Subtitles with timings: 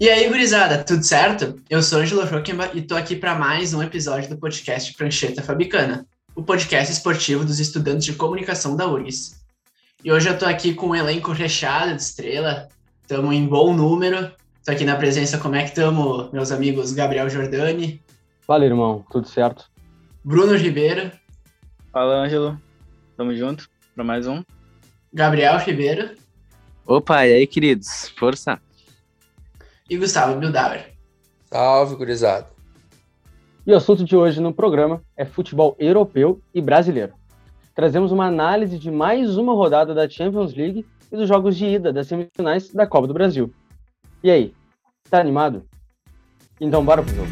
[0.00, 1.60] E aí, gurizada, tudo certo?
[1.68, 6.06] Eu sou Angelo Jochemba e tô aqui para mais um episódio do podcast Prancheta Fabicana,
[6.36, 9.44] o podcast esportivo dos estudantes de comunicação da URGS.
[10.04, 12.68] E hoje eu tô aqui com um elenco recheado de estrela,
[13.02, 14.30] estamos em bom número.
[14.64, 18.00] Tô aqui na presença, como é que estamos, meus amigos Gabriel Jordani?
[18.42, 19.68] Fala, irmão, tudo certo?
[20.22, 21.10] Bruno Ribeiro.
[21.92, 22.56] Fala, Ângelo.
[23.16, 24.44] Tamo junto para mais um.
[25.12, 26.10] Gabriel Ribeiro.
[26.86, 28.12] Opa, e aí, queridos?
[28.16, 28.60] Força!
[29.88, 30.92] E Gustavo Bildauer.
[31.46, 32.46] Salve, gurizada.
[33.66, 37.12] E o assunto de hoje no programa é futebol europeu e brasileiro.
[37.74, 41.92] Trazemos uma análise de mais uma rodada da Champions League e dos jogos de ida
[41.92, 43.52] das semifinais da Copa do Brasil.
[44.22, 44.54] E aí,
[45.08, 45.62] tá animado?
[46.60, 47.30] Então bora pro jogo.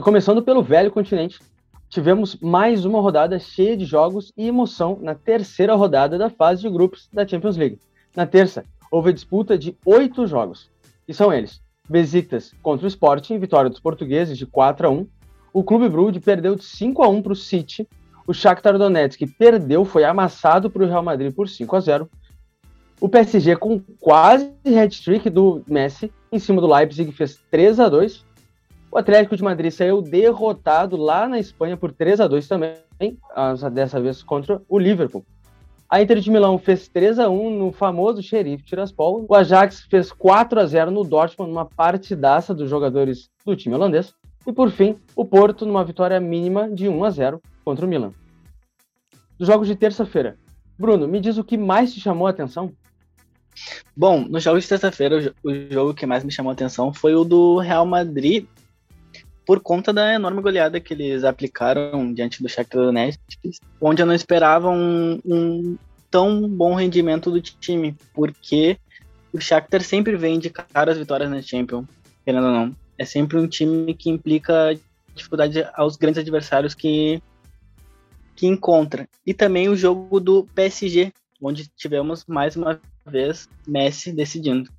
[0.00, 1.38] E começando pelo velho continente,
[1.86, 6.70] tivemos mais uma rodada cheia de jogos e emoção na terceira rodada da fase de
[6.70, 7.78] grupos da Champions League.
[8.16, 10.70] Na terça, houve a disputa de oito jogos,
[11.06, 15.06] e são eles: Besiktas contra o Sporting, vitória dos portugueses de 4 a 1.
[15.52, 17.86] O Clube Brugge perdeu de 5 a 1 para o City.
[18.26, 22.10] O Shakhtar Donetsk perdeu, foi amassado para o Real Madrid por 5 a 0.
[22.98, 28.29] O PSG com quase hat-trick do Messi em cima do Leipzig fez 3 a 2
[28.90, 32.76] o Atlético de Madrid saiu derrotado lá na Espanha por 3 a 2 também,
[33.72, 35.24] dessa vez contra o Liverpool.
[35.88, 39.26] A Inter de Milão fez 3 a 1 no famoso xerife Tiraspol.
[39.28, 44.14] O Ajax fez 4 a 0 no Dortmund, numa partidaça dos jogadores do time holandês.
[44.46, 48.12] E por fim, o Porto numa vitória mínima de 1 a 0 contra o Milan.
[49.36, 50.38] Dos jogos de terça-feira.
[50.78, 52.72] Bruno, me diz o que mais te chamou a atenção?
[53.96, 57.24] Bom, nos jogos de terça-feira, o jogo que mais me chamou a atenção foi o
[57.24, 58.46] do Real Madrid
[59.46, 63.20] por conta da enorme goleada que eles aplicaram diante do Shakhtar Donetsk,
[63.80, 65.76] onde eu não esperava um, um
[66.10, 68.78] tão bom rendimento do time, porque
[69.32, 71.86] o Shakhtar sempre vem de cara as vitórias na Champions,
[72.24, 72.76] querendo ou não.
[72.98, 74.78] É sempre um time que implica
[75.14, 77.22] dificuldade aos grandes adversários que,
[78.36, 79.08] que encontra.
[79.26, 84.70] E também o jogo do PSG, onde tivemos mais uma vez Messi decidindo.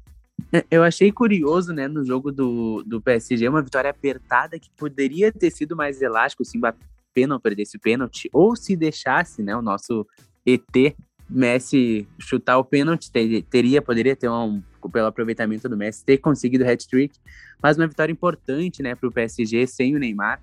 [0.69, 5.51] Eu achei curioso, né, no jogo do, do PSG, uma vitória apertada que poderia ter
[5.51, 9.61] sido mais elástico se o Mbappé não perdesse o pênalti, ou se deixasse, né, o
[9.61, 10.05] nosso
[10.45, 10.95] ET
[11.29, 13.09] Messi chutar o pênalti,
[13.49, 17.17] teria, poderia ter um, pelo aproveitamento do Messi, ter conseguido o hat-trick,
[17.61, 20.41] mas uma vitória importante, né, para o PSG sem o Neymar.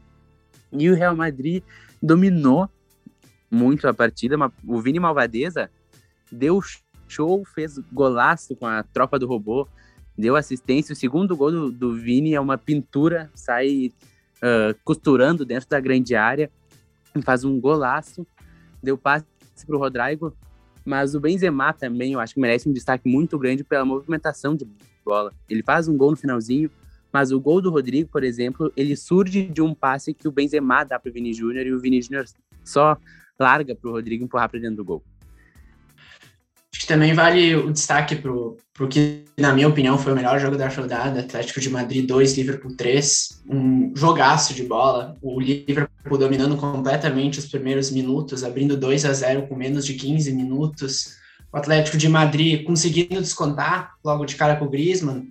[0.72, 1.62] E o Real Madrid
[2.02, 2.70] dominou
[3.50, 4.36] muito a partida,
[4.66, 5.70] o Vini Malvadeza
[6.30, 6.60] deu
[7.06, 9.66] show, fez golaço com a tropa do robô,
[10.18, 10.92] deu assistência.
[10.92, 13.92] O segundo gol do, do Vini é uma pintura, sai
[14.38, 16.50] uh, costurando dentro da grande área,
[17.22, 18.26] faz um golaço,
[18.82, 19.24] deu passe
[19.64, 20.34] para o Rodrigo,
[20.84, 24.66] mas o Benzema também eu acho que merece um destaque muito grande pela movimentação de
[25.04, 25.32] bola.
[25.48, 26.70] Ele faz um gol no finalzinho,
[27.12, 30.84] mas o gol do Rodrigo, por exemplo, ele surge de um passe que o Benzema
[30.84, 32.26] dá para o Vini Júnior e o Vini Júnior
[32.64, 32.96] só
[33.38, 35.02] larga para o Rodrigo empurrar para dentro do gol.
[36.88, 40.68] Também vale o destaque para o que, na minha opinião, foi o melhor jogo da
[40.68, 43.42] rodada: Atlético de Madrid 2, Liverpool 3.
[43.46, 45.14] Um jogaço de bola.
[45.20, 50.32] O Liverpool dominando completamente os primeiros minutos, abrindo 2 a 0 com menos de 15
[50.32, 51.18] minutos.
[51.52, 55.28] O Atlético de Madrid conseguindo descontar logo de cara com o Griezmann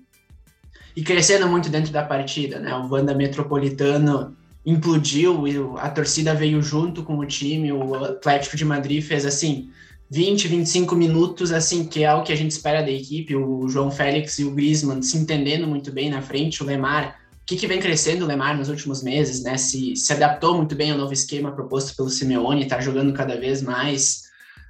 [0.96, 2.60] e crescendo muito dentro da partida.
[2.60, 2.72] Né?
[2.76, 7.72] O Wanda Metropolitano implodiu e a torcida veio junto com o time.
[7.72, 9.72] O Atlético de Madrid fez assim
[10.10, 13.92] 20, 25 minutos, assim, que é o que a gente espera da equipe, o João
[13.92, 17.68] Félix e o Griezmann se entendendo muito bem na frente, o Lemar, o que, que
[17.68, 21.12] vem crescendo o Lemar nos últimos meses, né, se, se adaptou muito bem ao novo
[21.12, 24.24] esquema proposto pelo Simeone, está jogando cada vez mais,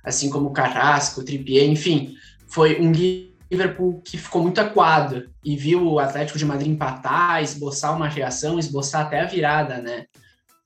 [0.03, 2.15] assim como o Carrasco, o Trippier, enfim,
[2.47, 7.95] foi um Liverpool que ficou muito acuado e viu o Atlético de Madrid empatar, esboçar
[7.95, 10.05] uma reação, esboçar até a virada, né,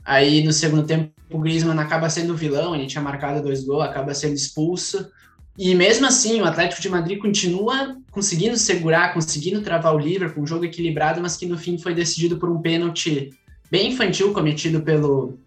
[0.04, 4.14] Aí no segundo tempo o Griezmann acaba sendo vilão, ele tinha marcado dois gols, acaba
[4.14, 5.10] sendo expulso.
[5.58, 10.48] E mesmo assim, o Atlético de Madrid continua conseguindo segurar, conseguindo travar o Liverpool, um
[10.48, 13.30] jogo equilibrado, mas que no fim foi decidido por um pênalti
[13.70, 15.38] bem infantil cometido pelo,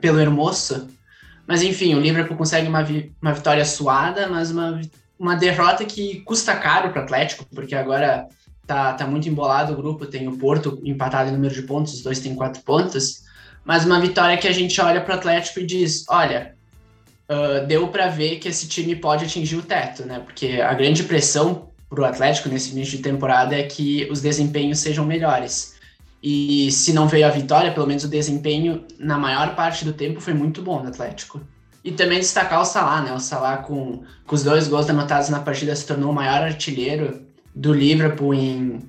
[0.00, 0.88] pelo Hermoso.
[1.46, 4.80] Mas enfim, o Liverpool consegue uma, vi uma vitória suada, mas uma,
[5.18, 8.28] uma derrota que custa caro para o Atlético, porque agora
[8.66, 12.02] tá, tá muito embolado o grupo, tem o Porto empatado em número de pontos, os
[12.02, 13.26] dois têm quatro pontos
[13.68, 16.54] mas uma vitória que a gente olha para o Atlético e diz: olha,
[17.28, 20.20] uh, deu para ver que esse time pode atingir o teto, né?
[20.20, 24.78] Porque a grande pressão para o Atlético nesse início de temporada é que os desempenhos
[24.78, 25.74] sejam melhores.
[26.22, 30.18] E se não veio a vitória, pelo menos o desempenho na maior parte do tempo
[30.18, 31.38] foi muito bom do Atlético.
[31.84, 33.12] E também destacar o Salah, né?
[33.12, 37.22] O Salah com, com os dois gols anotados na partida se tornou o maior artilheiro
[37.54, 38.80] do Liverpool em,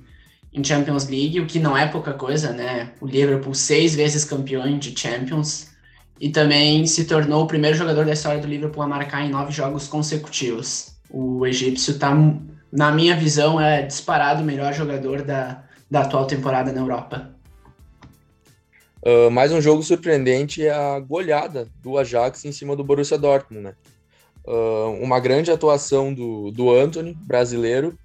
[0.52, 2.92] em Champions League, o que não é pouca coisa, né?
[3.00, 5.70] O Liverpool seis vezes campeão de Champions
[6.20, 9.52] e também se tornou o primeiro jogador da história do Liverpool a marcar em nove
[9.52, 10.96] jogos consecutivos.
[11.08, 12.12] O egípcio está,
[12.70, 17.30] na minha visão, é disparado o melhor jogador da, da atual temporada na Europa.
[19.02, 23.64] Uh, mais um jogo surpreendente é a goleada do Ajax em cima do Borussia Dortmund,
[23.64, 23.74] né?
[24.44, 27.98] Uh, uma grande atuação do, do Anthony, brasileiro.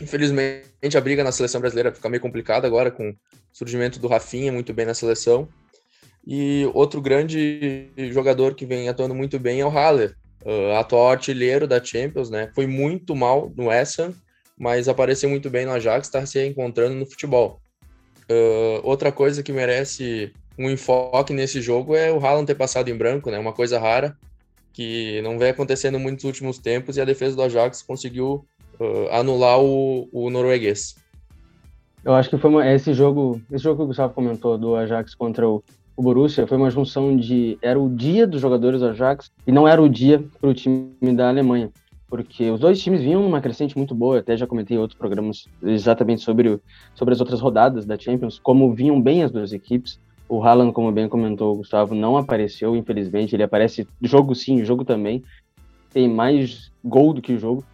[0.00, 3.16] Infelizmente, a briga na seleção brasileira fica meio complicada agora com o
[3.52, 5.48] surgimento do Rafinha muito bem na seleção.
[6.26, 10.14] E outro grande jogador que vem atuando muito bem é o Haller,
[10.44, 12.50] uh, atual artilheiro da Champions, né?
[12.54, 14.14] Foi muito mal no Ham,
[14.56, 17.60] mas apareceu muito bem no Ajax, está se encontrando no futebol.
[18.30, 22.96] Uh, outra coisa que merece um enfoque nesse jogo é o Haaland ter passado em
[22.96, 23.38] branco, né?
[23.38, 24.16] Uma coisa rara
[24.72, 28.44] que não vem acontecendo muito nos últimos tempos e a defesa do Ajax conseguiu
[28.80, 30.96] uh, anular o, o, norueguês.
[32.04, 35.14] Eu acho que foi uma, esse jogo, esse jogo que o Gustavo comentou do Ajax
[35.14, 35.62] contra o,
[35.96, 39.66] o Borussia foi uma junção de era o dia dos jogadores do Ajax e não
[39.66, 41.70] era o dia para o time da Alemanha,
[42.08, 44.20] porque os dois times vinham numa crescente muito boa.
[44.20, 46.60] Até já comentei em outros programas exatamente sobre, o,
[46.94, 49.98] sobre as outras rodadas da Champions, como vinham bem as duas equipes.
[50.28, 53.34] O Haaland, como bem comentou o Gustavo, não apareceu, infelizmente.
[53.34, 55.24] Ele aparece jogo sim, jogo também.
[55.92, 57.64] Tem mais gol do que jogo.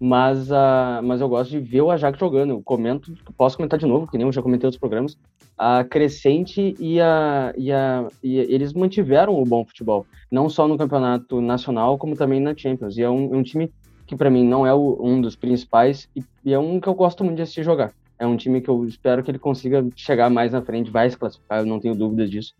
[0.00, 2.54] Mas, uh, mas eu gosto de ver o Ajax jogando.
[2.54, 5.16] Eu comento, posso comentar de novo, que nem eu já comentei outros programas
[5.62, 10.78] a crescente e, a, e, a, e eles mantiveram o bom futebol, não só no
[10.78, 12.96] campeonato nacional, como também na Champions.
[12.96, 13.70] E é um, um time
[14.06, 16.94] que, para mim, não é o, um dos principais e, e, é um que eu
[16.94, 17.92] gosto muito de assistir jogar.
[18.18, 21.18] É um time que eu espero que ele consiga chegar mais na frente, vai se
[21.18, 22.54] classificar, eu não tenho dúvidas disso.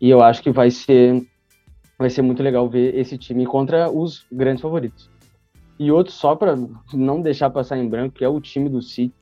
[0.00, 1.22] E eu acho que vai ser,
[1.98, 5.10] vai ser muito legal ver esse time contra os grandes favoritos.
[5.78, 6.56] E outro, só para
[6.92, 9.14] não deixar passar em branco, que é o time do City,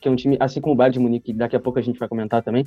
[0.00, 1.98] que é um time, assim como o Bayern de Munique, daqui a pouco a gente
[1.98, 2.64] vai comentar também,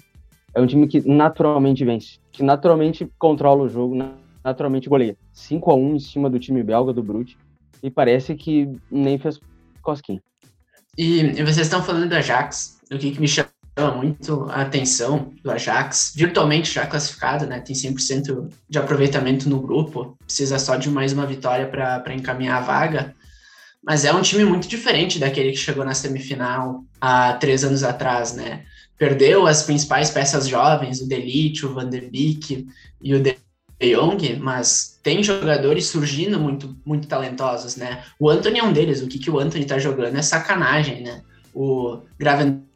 [0.54, 3.96] é um time que naturalmente vence, que naturalmente controla o jogo,
[4.44, 5.16] naturalmente goleia.
[5.32, 7.38] 5 a 1 em cima do time belga, do Brute,
[7.82, 9.40] e parece que nem fez
[9.82, 10.22] cosquinha.
[10.98, 13.50] E, e vocês estão falando do Ajax, o que, que me chama
[13.96, 17.60] muito a atenção do Ajax, virtualmente já classificado, né?
[17.60, 22.66] Tem 100% de aproveitamento no grupo, precisa só de mais uma vitória para encaminhar a
[22.66, 23.16] vaga.
[23.84, 28.34] Mas é um time muito diferente daquele que chegou na semifinal há três anos atrás,
[28.34, 28.66] né?
[28.98, 32.68] Perdeu as principais peças jovens, o Delite, o Van der Beek
[33.02, 33.38] e o De
[33.80, 38.04] Jong, mas tem jogadores surgindo muito, muito talentosos, né?
[38.20, 39.02] O Anthony é um deles.
[39.02, 41.22] O que, que o Anthony tá jogando é sacanagem, né?
[41.54, 42.67] O Gravenberch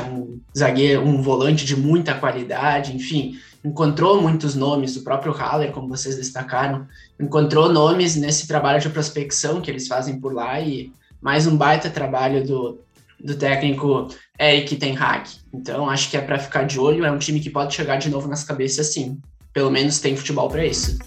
[0.00, 5.72] é um zagueiro, um volante de muita qualidade, enfim encontrou muitos nomes, o próprio Haller,
[5.72, 6.86] como vocês destacaram,
[7.18, 11.90] encontrou nomes nesse trabalho de prospecção que eles fazem por lá e mais um baita
[11.90, 12.78] trabalho do,
[13.18, 14.08] do técnico
[14.40, 15.28] Eric Ten Hag.
[15.52, 18.08] Então, acho que é para ficar de olho, é um time que pode chegar de
[18.08, 19.18] novo nas cabeças sim.
[19.52, 20.98] Pelo menos tem futebol para isso.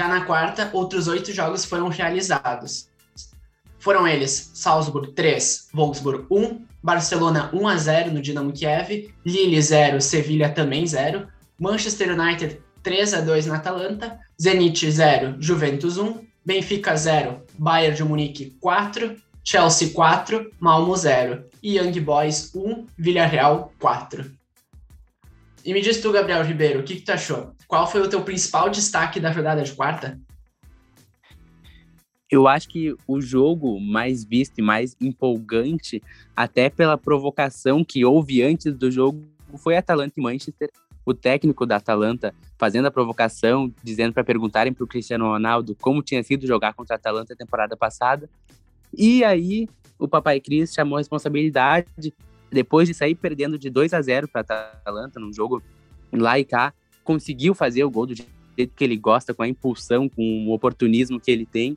[0.00, 2.88] Já na quarta, outros oito jogos foram realizados.
[3.78, 10.00] Foram eles Salzburg 3, Wolfsburg 1, Barcelona 1 a 0 no Dinamo Kiev, Lille 0,
[10.00, 11.28] Sevilha também 0,
[11.58, 18.02] Manchester United 3 a 2 na Atalanta, Zenit 0, Juventus 1, Benfica 0, Bayern de
[18.02, 24.39] Munique 4, Chelsea 4, Malmo 0 e Young Boys 1, Villarreal 4.
[25.64, 27.52] E me diz tu, Gabriel Ribeiro, o que, que tu achou?
[27.68, 30.18] Qual foi o teu principal destaque da rodada de quarta?
[32.30, 36.00] Eu acho que o jogo mais visto e mais empolgante,
[36.34, 39.22] até pela provocação que houve antes do jogo,
[39.58, 40.70] foi Atalanta e Manchester.
[41.04, 46.02] O técnico da Atalanta fazendo a provocação, dizendo para perguntarem para o Cristiano Ronaldo como
[46.02, 48.30] tinha sido jogar contra a Atalanta a temporada passada.
[48.96, 52.14] E aí o Papai Cris chamou a responsabilidade
[52.50, 55.62] depois de sair perdendo de 2 a 0 para Atalanta num jogo
[56.12, 56.72] lá e cá,
[57.04, 61.20] conseguiu fazer o gol do jeito que ele gosta, com a impulsão, com o oportunismo
[61.20, 61.76] que ele tem.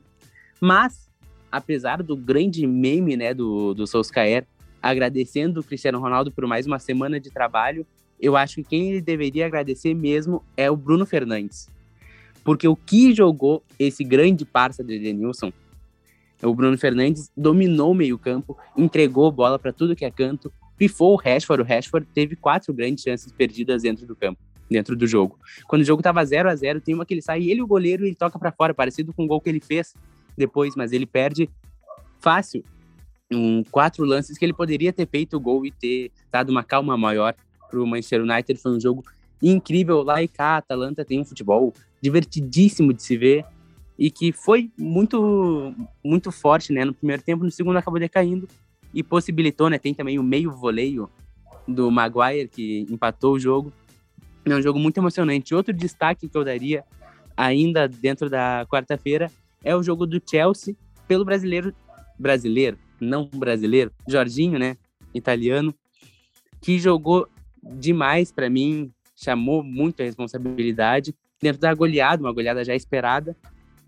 [0.60, 1.10] Mas,
[1.50, 4.46] apesar do grande meme né, do, do Solskjaer,
[4.82, 7.86] agradecendo o Cristiano Ronaldo por mais uma semana de trabalho,
[8.20, 11.68] eu acho que quem ele deveria agradecer mesmo é o Bruno Fernandes.
[12.42, 15.52] Porque o que jogou esse grande parça de Edenilson,
[16.42, 21.16] o Bruno Fernandes dominou o meio-campo, entregou bola para tudo que é canto, pifou o
[21.16, 21.62] Rashford.
[21.62, 24.40] O Rashford teve quatro grandes chances perdidas dentro do campo.
[24.70, 25.38] dentro do jogo.
[25.68, 28.04] Quando o jogo tava 0 a 0 tem uma que ele sai, ele o goleiro,
[28.06, 29.94] ele toca para fora, parecido com o gol que ele fez
[30.36, 31.50] depois, mas ele perde
[32.18, 32.64] fácil
[33.30, 36.96] um, quatro lances que ele poderia ter feito o gol e ter dado uma calma
[36.96, 37.34] maior
[37.70, 38.58] para o Manchester United.
[38.60, 39.04] Foi um jogo
[39.42, 40.54] incrível lá e cá.
[40.54, 43.44] A Atalanta tem um futebol divertidíssimo de se ver
[43.98, 48.48] e que foi muito muito forte, né, no primeiro tempo, no segundo acabou decaindo
[48.94, 51.10] e possibilitou, né, tem também o meio voleio
[51.66, 53.72] do Maguire que empatou o jogo.
[54.44, 55.54] É um jogo muito emocionante.
[55.54, 56.84] Outro destaque que eu daria
[57.36, 59.30] ainda dentro da quarta-feira
[59.62, 60.76] é o jogo do Chelsea
[61.08, 61.74] pelo brasileiro
[62.18, 64.76] brasileiro, não brasileiro, Jorginho, né,
[65.12, 65.74] italiano,
[66.60, 67.28] que jogou
[67.60, 73.36] demais para mim, chamou muito a responsabilidade dentro da goleada, uma goleada já esperada,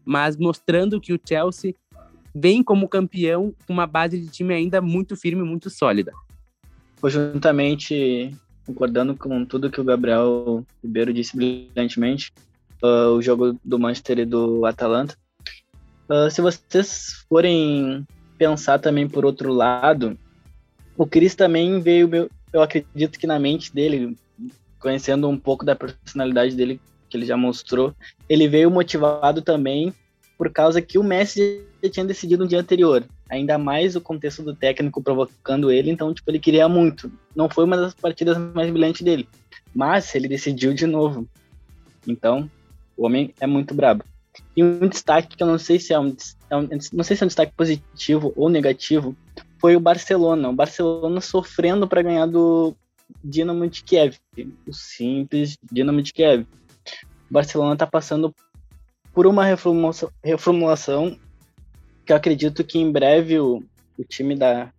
[0.05, 1.75] mas mostrando que o Chelsea
[2.39, 6.13] vem como campeão com uma base de time ainda muito firme, muito sólida.
[7.03, 12.33] Juntamente, concordando com tudo que o Gabriel Ribeiro disse brilhantemente,
[12.83, 15.17] uh, o jogo do Manchester e do Atalanta.
[16.11, 20.19] Uh, se vocês forem pensar também por outro lado,
[20.97, 24.15] o Chris também veio, eu acredito que na mente dele,
[24.79, 27.95] conhecendo um pouco da personalidade dele que ele já mostrou,
[28.29, 29.95] ele veio motivado também
[30.37, 33.05] por causa que o Messi já tinha decidido no dia anterior.
[33.29, 37.11] Ainda mais o contexto do técnico provocando ele, então tipo ele queria muito.
[37.35, 39.29] Não foi uma das partidas mais brilhantes dele,
[39.75, 41.27] mas ele decidiu de novo.
[42.07, 42.51] Então,
[42.97, 44.05] o homem é muito brabo.
[44.57, 46.15] E um destaque que eu não sei se é um,
[46.51, 49.17] é um, não sei se é um destaque positivo ou negativo,
[49.59, 50.49] foi o Barcelona.
[50.49, 52.75] O Barcelona sofrendo para ganhar do
[53.23, 54.17] Dinamo de Kiev,
[54.67, 56.47] o simples Dinamo de Kiev.
[57.29, 58.35] O Barcelona está passando
[59.17, 61.19] por uma reformulação, reformulação,
[62.05, 63.65] que eu acredito que em breve o,
[63.99, 64.71] o time da,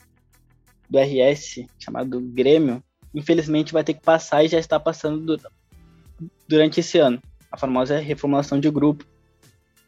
[0.88, 2.84] do RS, chamado Grêmio,
[3.16, 5.50] infelizmente vai ter que passar e já está passando do,
[6.48, 7.20] durante esse ano.
[7.52, 9.04] A famosa reformulação de grupo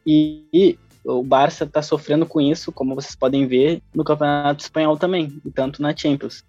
[0.04, 4.96] e, e o Barça está sofrendo com isso, como vocês podem ver, no Campeonato Espanhol
[4.96, 6.44] também, e tanto na Champions.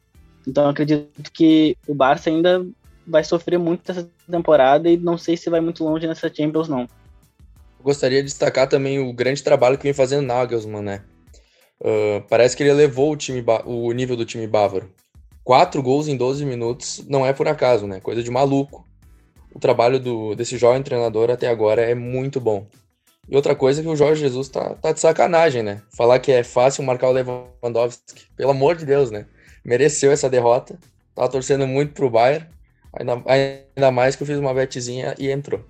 [0.48, 2.66] Então acredito que o Barça ainda
[3.06, 6.88] vai sofrer muito essa temporada e não sei se vai muito longe nessa Champions, não.
[7.82, 11.04] Gostaria de destacar também o grande trabalho que vem fazendo Nagelsmann, né?
[11.80, 14.92] Uh, parece que ele elevou o, time, o nível do time bávaro.
[15.44, 18.00] Quatro gols em 12 minutos não é por acaso, né?
[18.00, 18.88] Coisa de maluco.
[19.54, 22.68] O trabalho do, desse jovem treinador até agora é muito bom.
[23.28, 25.82] E outra coisa é que o Jorge Jesus tá, tá de sacanagem, né?
[25.96, 29.26] Falar que é fácil marcar o Lewandowski, pelo amor de Deus, né?
[29.66, 30.80] Mereceu essa derrota.
[31.16, 32.48] Tava torcendo muito pro Bayern.
[32.94, 35.64] Ainda, ainda mais que eu fiz uma betezinha e entrou.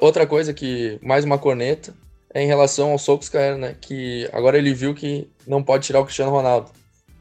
[0.00, 1.94] Outra coisa que, mais uma corneta,
[2.32, 3.76] é em relação ao Solskjaer, né?
[3.80, 6.70] Que agora ele viu que não pode tirar o Cristiano Ronaldo.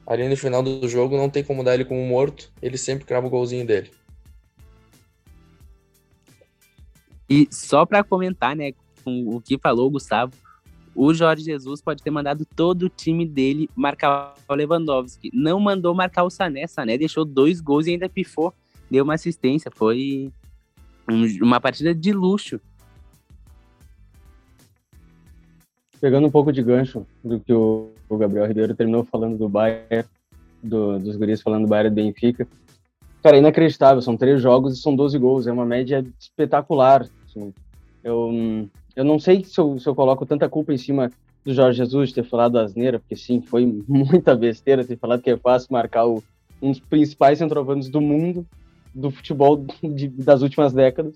[0.07, 3.27] Ali no final do jogo não tem como dar ele como morto, ele sempre crava
[3.27, 3.91] o golzinho dele.
[7.29, 8.71] E só para comentar, né,
[9.03, 10.33] com o que falou o Gustavo,
[10.95, 15.29] o Jorge Jesus pode ter mandado todo o time dele marcar o Lewandowski.
[15.33, 16.65] Não mandou marcar o Sané.
[16.65, 18.53] Sané deixou dois gols e ainda pifou.
[18.89, 19.71] Deu uma assistência.
[19.73, 20.31] Foi
[21.41, 22.59] uma partida de luxo.
[26.01, 30.07] Pegando um pouco de gancho do que o, Gabriel Ribeiro terminou falando do Bayern,
[30.63, 32.47] do, dos guris falando do Bayern do Benfica.
[33.21, 34.01] Cara, inacreditável.
[34.01, 35.47] São três jogos e são 12 gols.
[35.47, 37.05] É uma média espetacular.
[37.25, 37.53] Assim.
[38.03, 41.11] Eu, eu não sei se eu, se eu coloco tanta culpa em cima
[41.43, 45.37] do Jorge Jesus ter falado asneira, porque sim, foi muita besteira ter falado que é
[45.37, 46.23] fácil marcar o,
[46.61, 48.45] um dos principais centroavantes do mundo,
[48.93, 51.13] do futebol de, das últimas décadas.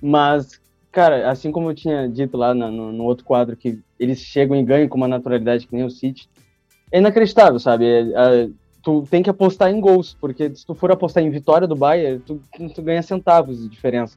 [0.00, 0.60] Mas,
[0.90, 4.62] cara, assim como eu tinha dito lá no, no, outro quadro, que eles chegam e
[4.62, 6.28] ganham com uma naturalidade que nem o City,
[6.90, 7.84] é inacreditável, sabe?
[7.84, 8.48] É, é,
[8.82, 12.20] tu tem que apostar em gols, porque se tu for apostar em vitória do Bayern,
[12.20, 12.40] tu,
[12.74, 14.16] tu ganha centavos de diferença.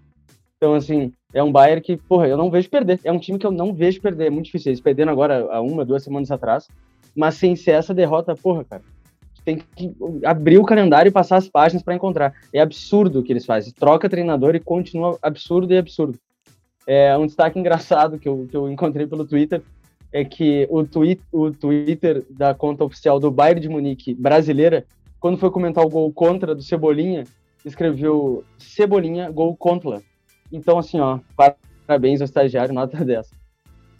[0.59, 2.99] Então, assim, é um Bayern que, porra, eu não vejo perder.
[3.03, 4.27] É um time que eu não vejo perder.
[4.27, 4.71] É muito difícil.
[4.71, 6.67] Eles perderam agora há uma, duas semanas atrás.
[7.15, 8.83] Mas sem ser essa derrota, porra, cara.
[9.45, 9.95] Tem que
[10.25, 12.33] abrir o calendário e passar as páginas para encontrar.
[12.53, 13.73] É absurdo o que eles fazem.
[13.73, 16.19] Troca treinador e continua absurdo e absurdo.
[16.91, 19.61] É um destaque engraçado que eu, que eu encontrei pelo Twitter
[20.11, 24.83] é que o, tweet, o Twitter da conta oficial do Bayern de Munique brasileira,
[25.19, 27.25] quando foi comentar o gol contra do Cebolinha,
[27.63, 30.01] escreveu Cebolinha, gol contra.
[30.51, 31.19] Então, assim, ó,
[31.85, 33.35] parabéns ao estagiário, nota dessa.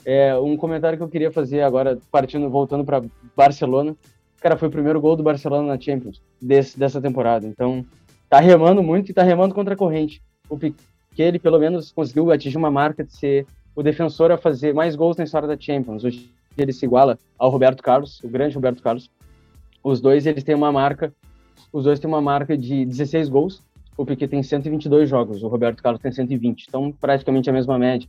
[0.03, 3.03] É, um comentário que eu queria fazer agora, partindo, voltando para
[3.37, 3.95] Barcelona.
[4.41, 7.45] Cara, foi o primeiro gol do Barcelona na Champions desse, dessa temporada.
[7.45, 7.85] Então,
[8.27, 10.23] tá remando muito e tá remando contra a corrente.
[10.49, 10.83] O Piquet,
[11.17, 15.17] ele pelo menos conseguiu atingir uma marca de ser o defensor a fazer mais gols
[15.17, 16.03] na história da Champions.
[16.03, 19.09] Hoje ele se iguala ao Roberto Carlos, o grande Roberto Carlos.
[19.83, 21.13] Os dois, eles têm uma marca,
[21.71, 23.63] os dois têm uma marca de 16 gols
[23.99, 28.07] o Piquet tem 122 jogos, o Roberto Carlos tem 120, então praticamente a mesma média.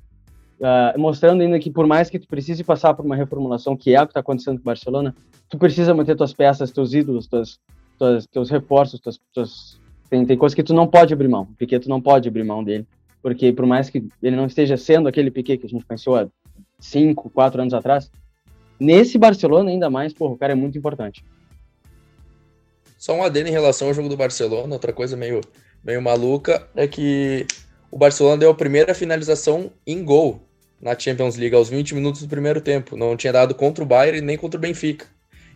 [0.61, 4.01] Uh, mostrando ainda que por mais que tu precise passar por uma reformulação, que é
[4.01, 5.17] o que está acontecendo com o Barcelona,
[5.49, 7.59] tu precisa manter tuas peças, teus ídolos, tuas,
[7.99, 9.81] tuas, teus reforços, tuas, tuas...
[10.11, 11.43] Tem, tem coisas que tu não pode abrir mão.
[11.43, 12.85] O Piquet tu não pode abrir mão dele,
[13.23, 16.27] porque por mais que ele não esteja sendo aquele Piquet que a gente pensou há
[16.81, 18.11] 5, 4 anos atrás,
[18.79, 21.25] nesse Barcelona ainda mais, porra, o cara é muito importante.
[22.99, 25.41] Só um adendo em relação ao jogo do Barcelona, outra coisa meio,
[25.83, 27.47] meio maluca é que
[27.91, 30.43] o Barcelona deu a primeira finalização em gol
[30.81, 32.97] na Champions League aos 20 minutos do primeiro tempo.
[32.97, 35.07] Não tinha dado contra o Bayern nem contra o Benfica.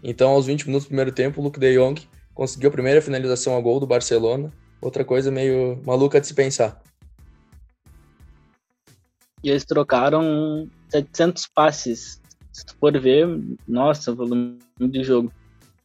[0.03, 2.01] Então, aos 20 minutos do primeiro tempo, o Luke de Jong
[2.35, 4.53] conseguiu a primeira finalização a gol do Barcelona.
[4.83, 6.83] Outra coisa meio maluca de se pensar.
[9.43, 12.21] E eles trocaram 700 passes.
[12.53, 13.27] Se tu for ver,
[13.67, 15.33] nossa, volume de jogo.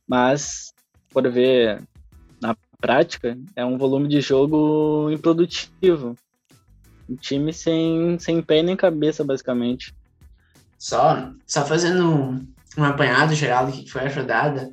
[0.08, 0.74] Mas,
[1.10, 1.82] por ver
[2.42, 6.16] na prática, é um volume de jogo improdutivo.
[7.10, 9.94] Um time sem, sem pé nem cabeça, basicamente.
[10.78, 14.72] Só, só fazendo um, um apanhado geral do que foi a rodada,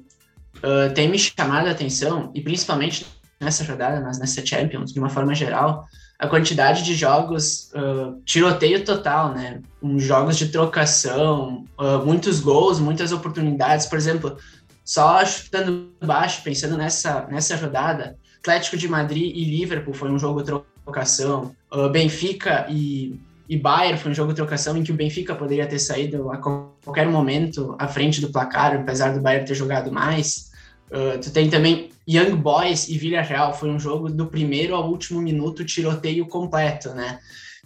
[0.58, 3.06] uh, tem me chamado a atenção, e principalmente
[3.40, 5.86] nessa rodada, mas nessa Champions, de uma forma geral,
[6.18, 9.60] a quantidade de jogos, uh, tiroteio total, né?
[9.82, 13.86] Um, jogos de trocação, uh, muitos gols, muitas oportunidades.
[13.86, 14.36] Por exemplo,
[14.84, 20.42] só chutando baixo, pensando nessa, nessa rodada, Atlético de Madrid e Liverpool foi um jogo
[20.42, 21.54] trocação.
[21.70, 25.78] Uh, Benfica e, e Bayern foi um jogo trocação em que o Benfica poderia ter
[25.78, 30.45] saído a qualquer momento à frente do placar, apesar do Bayern ter jogado mais.
[30.90, 35.20] Uh, tu tem também Young Boys e Villarreal, foi um jogo do primeiro ao último
[35.20, 37.18] minuto, tiroteio completo, né?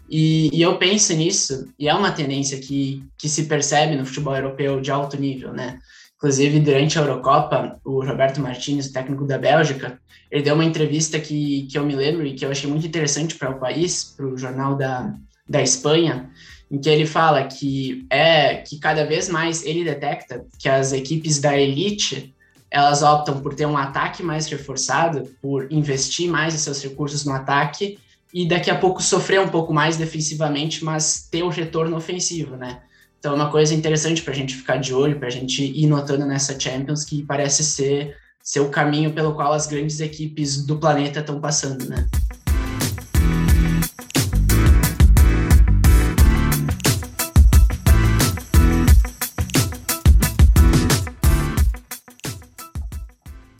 [0.08, 4.34] E, e, eu penso nisso, e é uma tendência que, que se percebe no futebol
[4.34, 5.78] europeu de alto nível, né?
[6.16, 10.00] Inclusive, durante a Eurocopa, o Roberto Martins, técnico da Bélgica,
[10.30, 13.36] ele deu uma entrevista que, que eu me lembro e que eu achei muito interessante
[13.36, 15.14] para o país, para o jornal da,
[15.48, 16.30] da Espanha,
[16.70, 21.40] em que ele fala que é que cada vez mais ele detecta que as equipes
[21.40, 22.34] da elite
[22.70, 27.32] elas optam por ter um ataque mais reforçado, por investir mais os seus recursos no
[27.32, 27.98] ataque
[28.32, 32.80] e daqui a pouco sofrer um pouco mais defensivamente, mas ter o retorno ofensivo, né?
[33.18, 35.86] Então é uma coisa interessante para a gente ficar de olho, para a gente ir
[35.86, 40.78] notando nessa Champions, que parece ser, ser o caminho pelo qual as grandes equipes do
[40.78, 42.06] planeta estão passando, né?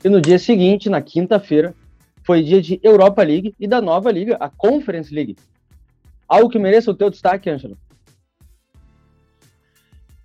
[0.03, 1.75] E no dia seguinte, na quinta-feira,
[2.23, 5.35] foi dia de Europa League e da nova liga, a Conference League.
[6.27, 7.77] Algo que mereça o teu destaque, Ângelo?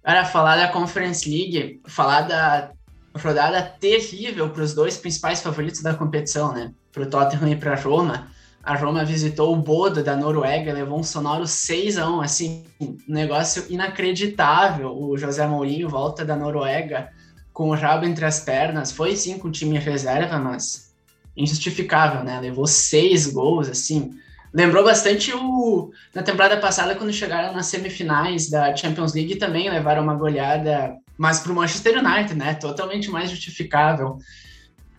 [0.03, 2.71] Cara, falar da Conference League, falar da
[3.19, 6.73] rodada terrível para os dois principais favoritos da competição, né?
[6.93, 8.29] Para o Tottenham e para a Roma.
[8.62, 12.97] A Roma visitou o Bodo da Noruega, levou um sonoro 6 a 1 assim, um
[13.09, 14.97] negócio inacreditável.
[14.97, 17.11] O José Mourinho volta da Noruega
[17.57, 18.92] com o rabo entre as pernas.
[18.92, 20.95] Foi sim com o time reserva, mas
[21.35, 22.38] injustificável, né?
[22.38, 24.11] Levou seis gols, assim.
[24.53, 30.03] Lembrou bastante o na temporada passada quando chegaram nas semifinais da Champions League também levaram
[30.03, 32.53] uma goleada, mas para o Manchester United, né?
[32.53, 34.19] Totalmente mais justificável.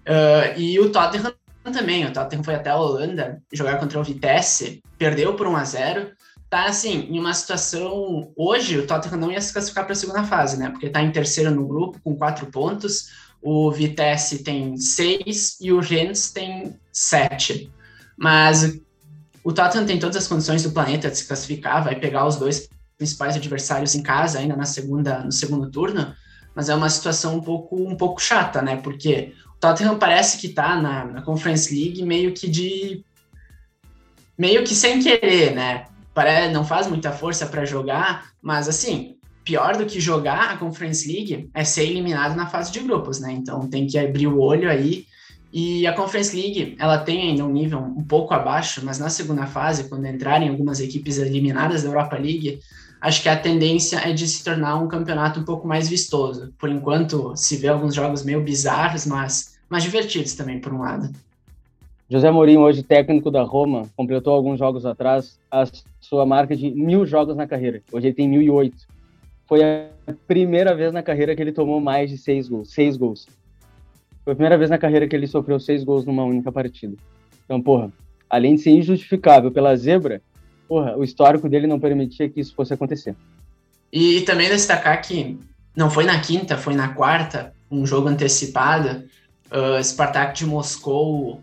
[0.07, 1.31] Uh, e o Tottenham
[1.71, 2.07] também.
[2.07, 6.11] O Tottenham foi até a Holanda jogar contra o Vitesse, perdeu por 1 a 0
[6.49, 8.31] Tá assim, em uma situação.
[8.35, 10.69] Hoje, o Tottenham não ia se classificar para a segunda fase, né?
[10.69, 13.09] Porque tá em terceiro no grupo, com quatro pontos.
[13.41, 17.69] O Vitesse tem seis e o Rennes tem sete.
[18.17, 18.79] Mas
[19.43, 22.69] o Tottenham tem todas as condições do planeta de se classificar, vai pegar os dois
[22.97, 26.15] principais adversários em casa ainda na segunda, no segundo turno,
[26.55, 28.77] mas é uma situação um pouco, um pouco chata, né?
[28.77, 33.05] Porque o Tottenham parece que tá na, na Conference League meio que de
[34.37, 35.85] meio que sem querer, né?
[36.17, 41.07] Parece, não faz muita força para jogar, mas assim, pior do que jogar a Conference
[41.07, 43.31] League é ser eliminado na fase de grupos, né?
[43.33, 45.05] Então tem que abrir o olho aí
[45.53, 49.45] e a Conference League, ela tem ainda um nível um pouco abaixo, mas na segunda
[49.45, 52.61] fase, quando entrarem algumas equipes eliminadas da Europa League,
[52.99, 56.51] acho que a tendência é de se tornar um campeonato um pouco mais vistoso.
[56.57, 61.11] Por enquanto, se vê alguns jogos meio bizarros, mas, mas divertidos também, por um lado.
[62.09, 65.65] José Mourinho, hoje técnico da Roma, completou alguns jogos atrás a
[65.99, 67.81] sua marca de mil jogos na carreira.
[67.91, 68.87] Hoje ele tem mil e oito.
[69.45, 69.89] Foi a
[70.25, 72.71] primeira vez na carreira que ele tomou mais de seis gols.
[72.71, 73.27] Seis gols.
[74.23, 76.95] Foi a primeira vez na carreira que ele sofreu seis gols numa única partida.
[77.43, 77.91] Então, porra,
[78.29, 80.21] além de ser injustificável pela zebra,
[80.65, 83.15] porra, o histórico dele não permitia que isso fosse acontecer.
[83.91, 85.37] E, também destacar que
[85.75, 89.03] não foi na quinta, foi na quarta, um jogo antecipado.
[89.49, 91.41] Uh, Spartak de Moscou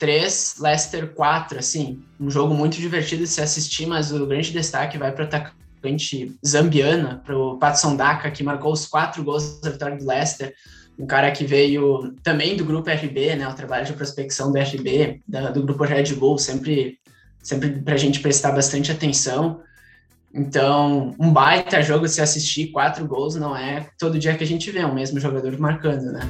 [0.00, 4.96] 3, Leicester 4, assim, um jogo muito divertido de se assistir, mas o grande destaque
[4.96, 9.70] vai para o atacante zambiana, para o Patson Daka, que marcou os quatro gols da
[9.70, 10.54] vitória do Leicester,
[10.98, 15.20] um cara que veio também do grupo RB, né, o trabalho de prospecção do RB,
[15.28, 16.98] da, do grupo Red Bull, sempre,
[17.42, 19.60] sempre para a gente prestar bastante atenção.
[20.32, 24.46] Então, um baita jogo de se assistir, quatro gols, não é todo dia que a
[24.46, 26.20] gente vê o mesmo jogador marcando, né?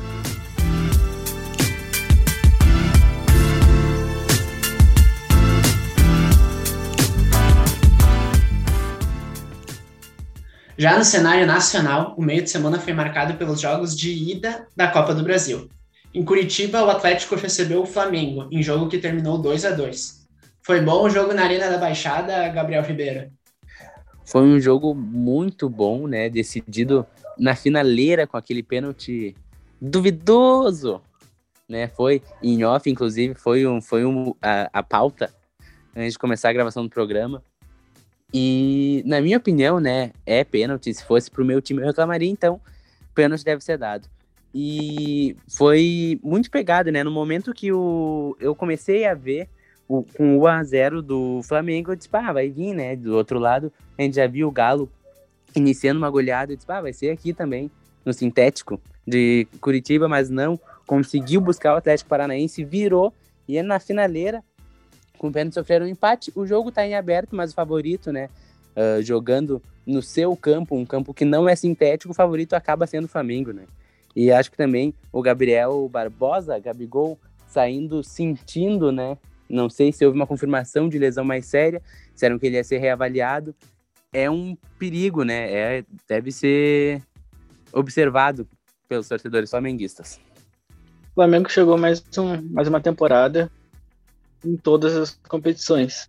[10.80, 14.90] Já no cenário nacional, o meio de semana foi marcado pelos jogos de ida da
[14.90, 15.68] Copa do Brasil.
[16.14, 20.26] Em Curitiba, o Atlético recebeu o Flamengo, em jogo que terminou 2 a 2
[20.62, 23.30] Foi bom o jogo na Arena da Baixada, Gabriel Ribeiro?
[24.24, 26.30] Foi um jogo muito bom, né?
[26.30, 27.06] Decidido
[27.38, 29.36] na finaleira com aquele pênalti
[29.78, 31.02] duvidoso,
[31.68, 31.88] né?
[31.88, 35.30] Foi em off, inclusive, foi, um, foi um, a, a pauta
[35.94, 37.42] antes de começar a gravação do programa.
[38.32, 40.94] E, na minha opinião, né, é pênalti.
[40.94, 42.60] Se fosse pro meu time, eu reclamaria, então,
[43.14, 44.08] pênalti deve ser dado.
[44.54, 47.04] E foi muito pegado, né?
[47.04, 49.48] No momento que o, eu comecei a ver
[49.88, 52.96] o, com o 1x0 do Flamengo, eu disse, pá, vai vir, né?
[52.96, 54.90] Do outro lado, a gente já viu o Galo
[55.54, 57.70] iniciando uma goleada, eu disse, pá, vai ser aqui também,
[58.04, 63.12] no sintético de Curitiba, mas não, conseguiu buscar o Atlético Paranaense, virou,
[63.48, 64.44] e é na finaleira
[65.20, 66.33] com o Pênalti sofreram um empate.
[66.35, 68.30] O jogo está em aberto, mas o favorito, né?
[68.74, 73.04] Uh, jogando no seu campo, um campo que não é sintético, o favorito acaba sendo
[73.04, 73.64] o Flamengo, né?
[74.16, 79.18] E acho que também o Gabriel Barbosa, Gabigol, saindo sentindo, né?
[79.46, 81.83] Não sei se houve uma confirmação de lesão mais séria,
[82.14, 83.54] disseram que ele ia ser reavaliado.
[84.14, 85.52] É um perigo, né?
[85.52, 87.02] É, deve ser
[87.74, 88.48] observado
[88.88, 90.18] pelos torcedores flamenguistas.
[91.11, 93.50] O Flamengo chegou mais, um, mais uma temporada
[94.44, 96.09] em todas as competições.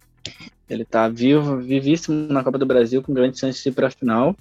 [0.69, 3.91] Ele está vivo, vivíssimo na Copa do Brasil, com grande chance de ir para a
[3.91, 4.35] final.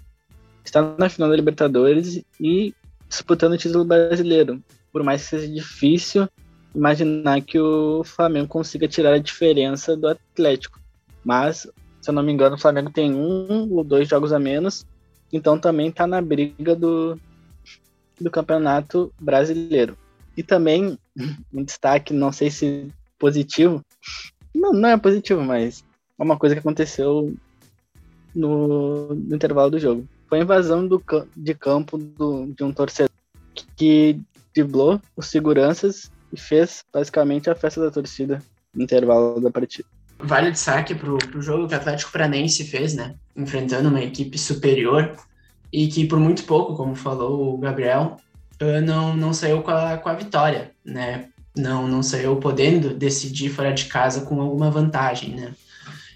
[0.64, 2.74] Está na final da Libertadores e
[3.08, 4.62] disputando o título brasileiro.
[4.92, 6.28] Por mais que seja difícil
[6.74, 10.78] imaginar que o Flamengo consiga tirar a diferença do Atlético.
[11.24, 11.66] Mas,
[12.00, 14.86] se eu não me engano, o Flamengo tem um ou dois jogos a menos,
[15.32, 17.18] então também está na briga do,
[18.20, 19.96] do Campeonato Brasileiro.
[20.36, 20.98] E também
[21.52, 22.88] um destaque, não sei se
[23.20, 23.84] positivo.
[24.52, 25.84] Não, não é positivo, mas
[26.18, 27.32] é uma coisa que aconteceu
[28.34, 30.08] no, no intervalo do jogo.
[30.28, 31.02] Foi a invasão do,
[31.36, 33.10] de campo do, de um torcedor
[33.76, 34.20] que
[34.54, 38.42] driblou os seguranças e fez basicamente a festa da torcida
[38.74, 39.86] no intervalo da partida.
[40.18, 43.14] Vale o destaque para o jogo que o Atlético Paranense fez, né?
[43.36, 45.16] Enfrentando uma equipe superior
[45.72, 48.16] e que por muito pouco, como falou o Gabriel,
[48.84, 51.30] não, não saiu com a, com a vitória, né?
[51.56, 55.52] Não não saiu podendo decidir fora de casa com alguma vantagem, né?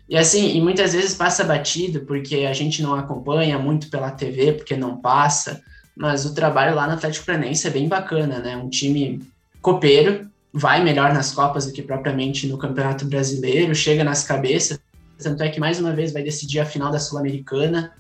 [0.09, 4.53] E assim, e muitas vezes passa batido porque a gente não acompanha muito pela TV,
[4.53, 5.63] porque não passa,
[5.97, 8.57] mas o trabalho lá no Atlético Paranaense é bem bacana, né?
[8.57, 9.23] Um time
[9.63, 14.79] copeiro, vai melhor nas Copas do que propriamente no Campeonato Brasileiro, chega nas cabeças,
[15.19, 17.93] tanto é que mais uma vez vai decidir a final da Sul-Americana.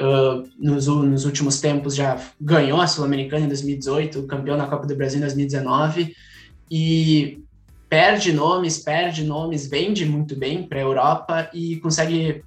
[0.00, 4.96] Uh, nos, nos últimos tempos já ganhou a Sul-Americana em 2018, campeão na Copa do
[4.96, 6.14] Brasil em 2019
[6.70, 7.42] e
[7.88, 12.44] perde nomes, perde nomes, vende muito bem para a Europa e consegue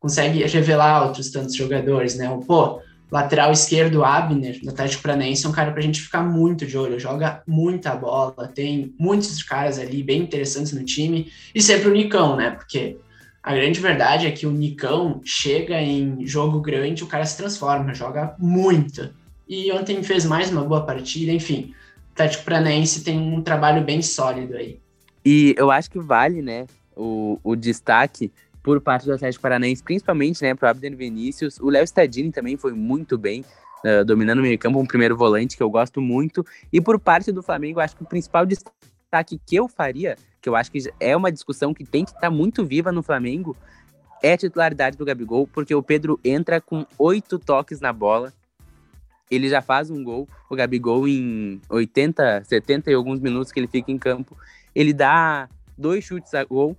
[0.00, 2.30] consegue revelar outros tantos jogadores, né?
[2.30, 6.22] O, pô, lateral esquerdo Abner, do Atlético Paranaense, é um cara para a gente ficar
[6.22, 11.60] muito de olho, joga muita bola, tem muitos caras ali bem interessantes no time, e
[11.60, 12.50] sempre o Nicão, né?
[12.50, 12.96] Porque
[13.42, 17.94] a grande verdade é que o Nicão chega em jogo grande, o cara se transforma,
[17.94, 19.10] joga muito.
[19.48, 21.72] E ontem fez mais uma boa partida, enfim.
[22.18, 24.80] Atlético Paranaense tem um trabalho bem sólido aí.
[25.24, 30.42] E eu acho que vale, né, o, o destaque por parte do Atlético Paranaense, principalmente,
[30.42, 31.58] né, para o Abner Vinícius.
[31.60, 33.44] O Léo Stadini também foi muito bem,
[33.84, 36.44] uh, dominando o meio campo, um primeiro volante que eu gosto muito.
[36.72, 40.56] E por parte do Flamengo, acho que o principal destaque que eu faria, que eu
[40.56, 43.56] acho que é uma discussão que tem que estar tá muito viva no Flamengo,
[44.22, 48.32] é a titularidade do Gabigol, porque o Pedro entra com oito toques na bola,
[49.30, 53.66] ele já faz um gol, o Gabigol em 80, 70 e alguns minutos que ele
[53.66, 54.36] fica em campo,
[54.74, 56.76] ele dá dois chutes a gol,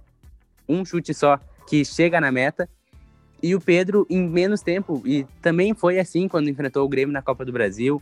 [0.68, 2.68] um chute só que chega na meta,
[3.42, 7.22] e o Pedro em menos tempo, e também foi assim quando enfrentou o Grêmio na
[7.22, 8.02] Copa do Brasil,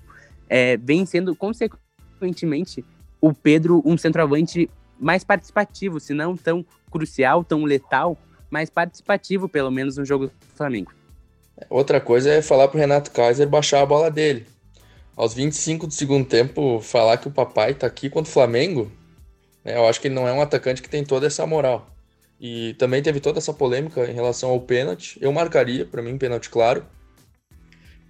[0.50, 2.84] é, vem sendo consequentemente
[3.22, 8.18] o Pedro um centroavante mais participativo, se não tão crucial, tão letal,
[8.50, 10.92] mais participativo pelo menos no jogo do Flamengo.
[11.70, 14.46] Outra coisa é falar pro Renato Kaiser baixar a bola dele.
[15.16, 18.92] Aos 25 do segundo tempo, falar que o papai tá aqui contra o Flamengo,
[19.66, 21.90] Eu acho que ele não é um atacante que tem toda essa moral.
[22.40, 25.18] E também teve toda essa polêmica em relação ao pênalti.
[25.20, 26.86] Eu marcaria, para mim, pênalti claro.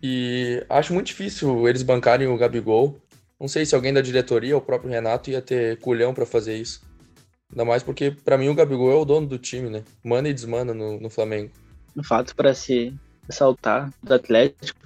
[0.04, 3.02] E acho muito difícil eles bancarem o Gabigol.
[3.40, 6.58] Não sei se alguém da diretoria ou o próprio Renato ia ter culhão para fazer
[6.58, 6.82] isso.
[7.50, 9.84] Ainda mais porque, para mim, o Gabigol é o dono do time, né?
[10.04, 11.52] Manda e desmanda no, no Flamengo.
[11.96, 12.94] Um fato para se
[13.28, 14.80] ressaltar do Atlético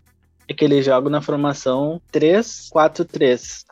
[0.48, 3.66] é que ele joga na formação 3-4-3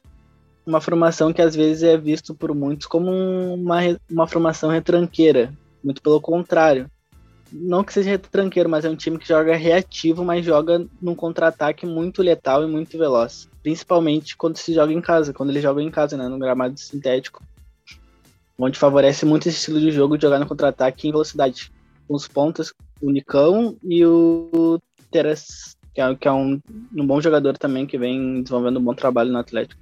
[0.69, 3.79] uma formação que às vezes é visto por muitos como uma,
[4.09, 5.51] uma formação retranqueira.
[5.83, 6.89] Muito pelo contrário.
[7.51, 11.85] Não que seja retranqueiro, mas é um time que joga reativo, mas joga num contra-ataque
[11.85, 13.49] muito letal e muito veloz.
[13.63, 17.43] Principalmente quando se joga em casa, quando ele joga em casa, né, no gramado sintético.
[18.57, 21.71] Onde favorece muito esse estilo de jogo de jogar no contra-ataque em velocidade.
[22.07, 24.79] Com os pontas, o Nicão e o
[25.11, 26.59] Teres, que é, que é um,
[26.95, 29.79] um bom jogador também, que vem desenvolvendo um bom trabalho no Atlético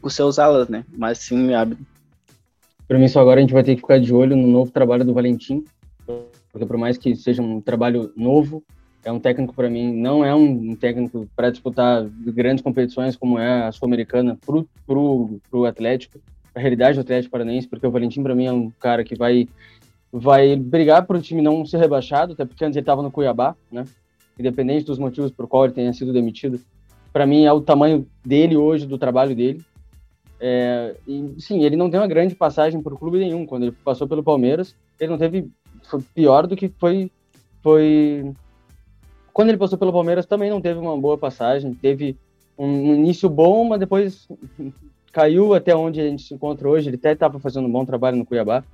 [0.00, 0.84] com seus alas, né?
[0.96, 1.78] Mas sim abre.
[2.86, 5.04] Para mim, só agora a gente vai ter que ficar de olho no novo trabalho
[5.04, 5.64] do Valentim,
[6.52, 8.62] porque por mais que seja um trabalho novo,
[9.04, 13.66] é um técnico para mim não é um técnico para disputar grandes competições como é
[13.66, 16.20] a sul-americana pro, pro, pro Atlético,
[16.54, 19.48] a realidade do Atlético Paranaense, porque o Valentim para mim é um cara que vai
[20.12, 23.54] vai brigar para o time não ser rebaixado, até porque antes ele estava no Cuiabá,
[23.70, 23.84] né?
[24.38, 26.60] Independente dos motivos por qual ele tenha sido demitido,
[27.12, 29.62] para mim é o tamanho dele hoje, do trabalho dele.
[30.40, 33.44] É, e, sim, ele não tem uma grande passagem por clube nenhum.
[33.44, 35.50] Quando ele passou pelo Palmeiras, ele não teve.
[35.82, 37.10] Foi pior do que foi.
[37.62, 38.32] foi
[39.32, 41.74] quando ele passou pelo Palmeiras, também não teve uma boa passagem.
[41.74, 42.16] Teve
[42.56, 44.28] um início bom, mas depois
[45.12, 46.88] caiu até onde a gente se encontra hoje.
[46.88, 48.64] Ele até estava fazendo um bom trabalho no Cuiabá.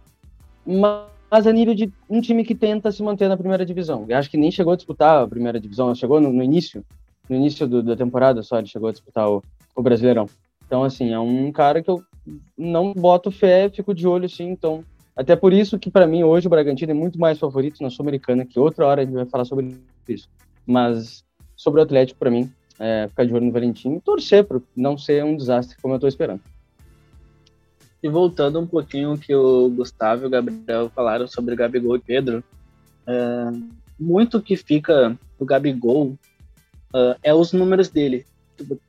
[0.64, 4.04] Mas a nível de um time que tenta se manter na primeira divisão.
[4.08, 6.84] Eu acho que nem chegou a disputar a primeira divisão, chegou no, no início,
[7.28, 9.42] no início do, da temporada só, ele chegou a disputar o,
[9.74, 10.28] o Brasileirão.
[10.66, 12.02] Então, assim, é um cara que eu
[12.56, 14.84] não boto fé, fico de olho, assim, então...
[15.14, 18.44] Até por isso que, para mim, hoje o Bragantino é muito mais favorito na Sul-Americana,
[18.44, 19.74] que outra hora a gente vai falar sobre
[20.06, 20.28] isso.
[20.66, 21.24] Mas,
[21.56, 24.98] sobre o Atlético, para mim, é ficar de olho no Valentim e torcer para não
[24.98, 26.42] ser um desastre como eu estou esperando.
[28.02, 32.00] E voltando um pouquinho que o Gustavo e o Gabriel falaram sobre o Gabigol e
[32.00, 32.44] Pedro,
[33.06, 33.50] é,
[33.98, 36.16] muito que fica do Gabigol
[36.94, 38.26] uh, é os números dele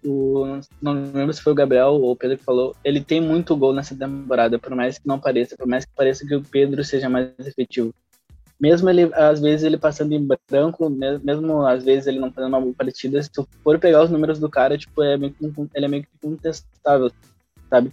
[0.06, 3.56] o, não lembro se foi o Gabriel ou o Pedro que falou, ele tem muito
[3.56, 6.84] gol nessa temporada, por mais que não pareça, por mais que pareça que o Pedro
[6.84, 7.94] seja mais efetivo.
[8.60, 12.62] Mesmo ele, às vezes, ele passando em branco, mesmo às vezes ele não fazendo uma
[12.62, 15.36] boa partida, se tu for pegar os números do cara, tipo, é meio,
[15.76, 17.12] ele é meio que contestável,
[17.70, 17.92] sabe?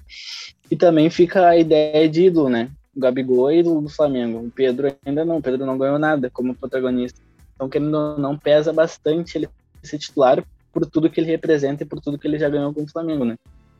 [0.70, 2.70] E também fica a ideia de ídolo, né?
[2.96, 4.38] O Gabigol é ídolo do Flamengo.
[4.38, 7.20] O Pedro ainda não, o Pedro não ganhou nada como protagonista.
[7.54, 9.48] Então, querendo não, pesa bastante ele
[9.82, 12.82] ser titular por tudo que ele representa e por tudo que ele já ganhou com
[12.82, 13.36] o Flamengo, né?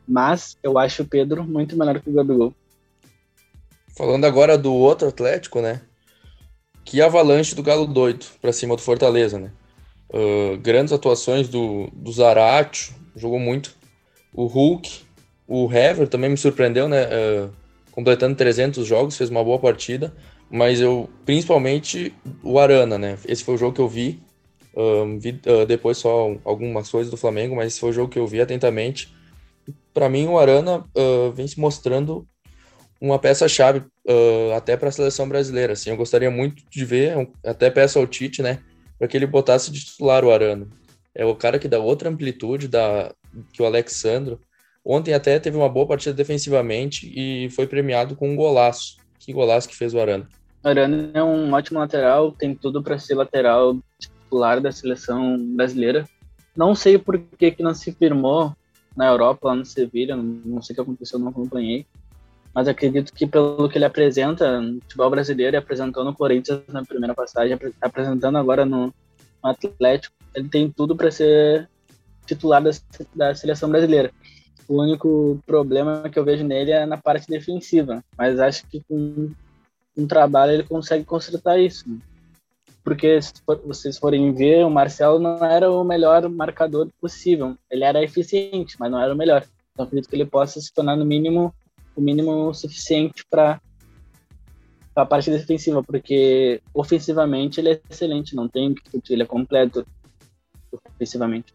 [0.07, 2.53] Mas eu acho o Pedro muito melhor que o Gabigol.
[3.97, 5.81] Falando agora do outro Atlético, né?
[6.83, 9.51] Que avalanche do Galo doido para cima do Fortaleza, né?
[10.09, 13.75] Uh, grandes atuações do, do Zaratio, jogou muito.
[14.31, 15.04] O Hulk,
[15.47, 17.05] o Hever também me surpreendeu, né?
[17.05, 17.49] Uh,
[17.91, 20.13] completando 300 jogos, fez uma boa partida.
[20.49, 23.17] Mas eu, principalmente, o Arana, né?
[23.27, 24.21] Esse foi o jogo que eu vi
[24.75, 28.19] um, vi uh, depois só algumas coisas do Flamengo, mas esse foi o jogo que
[28.19, 29.13] eu vi atentamente.
[29.93, 32.27] Para mim, o Arana uh, vem se mostrando
[32.99, 35.73] uma peça-chave uh, até para a seleção brasileira.
[35.73, 38.59] Assim, eu gostaria muito de ver, até peço ao Tite, né,
[38.97, 40.67] para que ele botasse de titular o Arana.
[41.13, 43.13] É o cara que dá outra amplitude da,
[43.53, 44.39] que o Alexandro.
[44.85, 48.97] Ontem até teve uma boa partida defensivamente e foi premiado com um golaço.
[49.17, 50.29] Que golaço que fez o Arana.
[50.63, 56.07] Arana é um ótimo lateral, tem tudo para ser lateral titular da seleção brasileira.
[56.55, 58.55] Não sei por que, que não se firmou
[58.95, 61.85] na Europa, lá no Sevilha, não sei o que aconteceu, não acompanhei.
[62.53, 66.85] Mas acredito que pelo que ele apresenta no futebol brasileiro e apresentou no Corinthians na
[66.85, 68.93] primeira passagem, apresentando agora no
[69.43, 71.67] Atlético, ele tem tudo para ser
[72.25, 72.71] titular da,
[73.15, 74.11] da seleção brasileira.
[74.67, 79.31] O único problema que eu vejo nele é na parte defensiva, mas acho que com
[79.97, 81.87] um trabalho ele consegue consertar isso.
[81.89, 81.99] Né?
[82.85, 83.33] porque se
[83.65, 87.57] vocês forem ver, o Marcelo não era o melhor marcador possível.
[87.69, 89.43] Ele era eficiente, mas não era o melhor.
[89.73, 91.53] Então acredito que ele possa se tornar no mínimo
[91.95, 93.59] o mínimo suficiente para
[94.95, 99.85] a parte defensiva, porque ofensivamente ele é excelente, não tem que ele é completo
[100.71, 101.51] ofensivamente.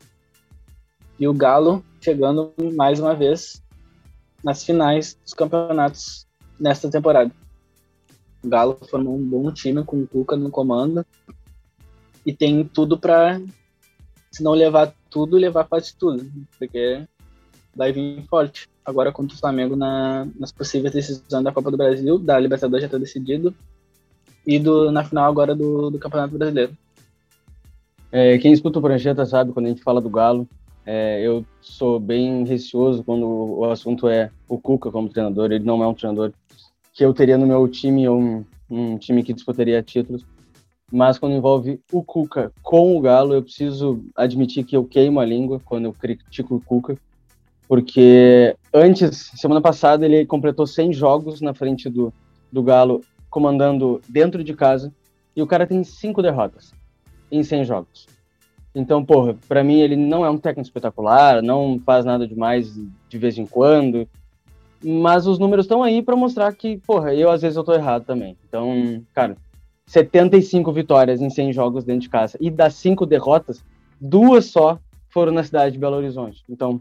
[1.20, 3.62] E o Galo chegando mais uma vez
[4.42, 6.26] nas finais dos campeonatos
[6.58, 7.30] nesta temporada.
[8.42, 11.04] O Galo formou um bom time com o Cuca no comando
[12.24, 13.38] e tem tudo para,
[14.32, 16.26] se não levar tudo, levar quase tudo,
[16.58, 17.04] porque
[17.76, 18.66] vai vir forte.
[18.82, 22.86] agora contra o Flamengo na, nas possíveis decisões da Copa do Brasil, da Libertadores já
[22.86, 23.54] está decidido,
[24.46, 26.74] e do, na final agora do, do Campeonato Brasileiro.
[28.10, 30.48] É, quem escuta o Prancheta sabe, quando a gente fala do Galo,
[30.84, 35.52] é, eu sou bem receoso quando o assunto é o Cuca como treinador.
[35.52, 36.32] Ele não é um treinador
[36.92, 40.24] que eu teria no meu time um, um time que disputaria títulos.
[40.92, 45.24] Mas quando envolve o Cuca com o Galo, eu preciso admitir que eu queimo a
[45.24, 46.96] língua quando eu critico o Cuca.
[47.68, 52.12] Porque antes, semana passada, ele completou 100 jogos na frente do,
[52.50, 54.92] do Galo, comandando dentro de casa.
[55.36, 56.74] E o cara tem cinco derrotas
[57.30, 58.08] em 100 jogos.
[58.74, 62.72] Então, porra, para mim ele não é um técnico espetacular, não faz nada demais
[63.08, 64.08] de vez em quando,
[64.82, 68.04] mas os números estão aí para mostrar que, porra, eu às vezes eu tô errado
[68.04, 68.36] também.
[68.48, 69.36] Então, cara,
[69.86, 73.64] 75 vitórias em 100 jogos dentro de casa e das cinco derrotas,
[74.00, 74.78] duas só
[75.08, 76.44] foram na cidade de Belo Horizonte.
[76.48, 76.80] Então,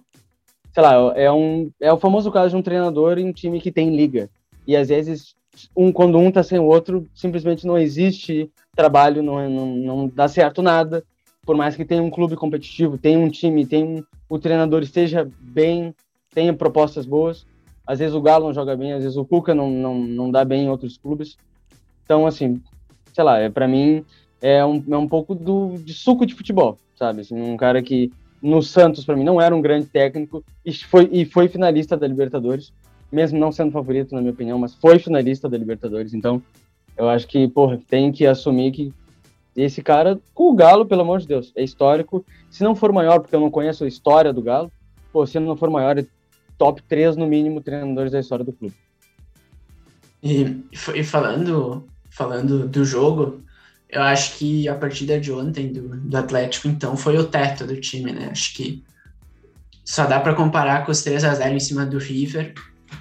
[0.71, 3.71] sei lá, é um é o famoso caso de um treinador em um time que
[3.71, 4.30] tem liga.
[4.67, 5.36] E às vezes
[5.75, 10.28] um quando um tá sem o outro, simplesmente não existe trabalho, não, não, não dá
[10.28, 11.04] certo nada
[11.50, 15.28] por mais que tenha um clube competitivo, tenha um time, tenha um, o treinador esteja
[15.40, 15.96] bem,
[16.32, 17.44] tenha propostas boas.
[17.88, 20.46] Às vezes o Galo não joga bem, às vezes o Cuca não, não, não dá
[20.46, 21.40] bem em outros clubes.
[22.06, 22.62] Então, assim,
[23.12, 24.06] sei lá, é, para mim
[24.40, 27.22] é um, é um pouco do, de suco de futebol, sabe?
[27.22, 31.10] Assim, um cara que no Santos, para mim, não era um grande técnico e foi,
[31.12, 32.72] e foi finalista da Libertadores,
[33.12, 36.14] mesmo não sendo favorito, na minha opinião, mas foi finalista da Libertadores.
[36.14, 36.44] Então,
[36.96, 38.94] eu acho que, porra, tem que assumir que
[39.56, 42.26] esse cara, com o Galo, pelo amor de Deus, é histórico.
[42.50, 44.72] Se não for maior, porque eu não conheço a história do Galo,
[45.12, 46.06] pô, se não for maior, é
[46.58, 48.76] top 3 no mínimo treinadores da história do clube.
[50.22, 53.42] E, e falando, falando do jogo,
[53.90, 57.80] eu acho que a partida de ontem do, do Atlético, então, foi o teto do
[57.80, 58.30] time, né?
[58.32, 58.84] Acho que
[59.84, 62.54] só dá para comparar com os 3 a 0 em cima do River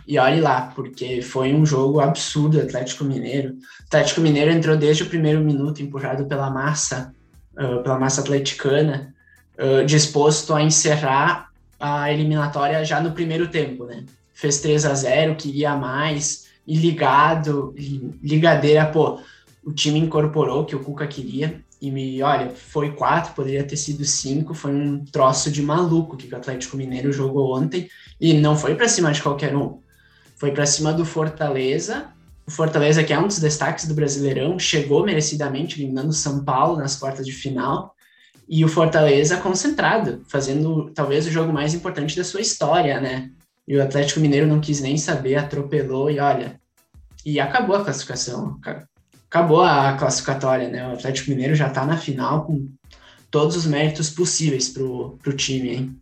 [0.06, 3.56] e olhe lá, porque foi um jogo absurdo Atlético Mineiro.
[3.86, 7.14] Atlético Mineiro entrou desde o primeiro minuto empurrado pela massa,
[7.54, 9.14] uh, pela massa atleticana,
[9.58, 11.48] uh, disposto a encerrar
[11.78, 14.04] a eliminatória já no primeiro tempo, né?
[14.32, 17.74] Fez 3 a 0 queria mais, e ligado,
[18.22, 19.20] ligadeira, pô,
[19.64, 23.76] o time incorporou o que o Cuca queria, e me, olha, foi quatro, poderia ter
[23.76, 27.88] sido cinco, foi um troço de maluco que o Atlético Mineiro jogou ontem,
[28.20, 29.80] e não foi para cima de qualquer um.
[30.36, 32.08] Foi para cima do Fortaleza.
[32.46, 36.96] O Fortaleza, que é um dos destaques do Brasileirão, chegou merecidamente eliminando São Paulo nas
[36.96, 37.94] quartas de final.
[38.48, 43.30] E o Fortaleza concentrado, fazendo talvez o jogo mais importante da sua história, né?
[43.66, 46.58] E o Atlético Mineiro não quis nem saber, atropelou e olha.
[47.26, 48.58] E acabou a classificação.
[49.30, 50.88] Acabou a classificatória, né?
[50.88, 52.66] O Atlético Mineiro já está na final com
[53.30, 56.00] todos os méritos possíveis pro, pro time, hein?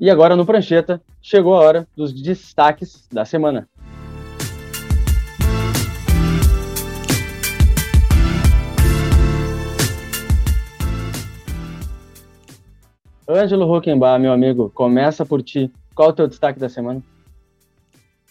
[0.00, 3.68] E agora no Prancheta, chegou a hora dos destaques da semana.
[13.28, 15.70] Ângelo Huckenbach, meu amigo, começa por ti.
[15.94, 17.02] Qual é o teu destaque da semana?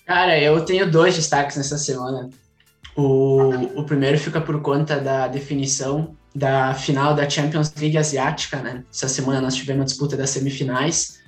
[0.03, 2.27] Cara, eu tenho dois destaques nessa semana.
[2.95, 8.83] O, o primeiro fica por conta da definição da final da Champions League Asiática, né?
[8.91, 11.21] Essa semana nós tivemos a disputa das semifinais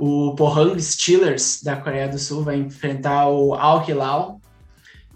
[0.00, 4.40] o Pohang Steelers da Coreia do Sul vai enfrentar o Al Hilal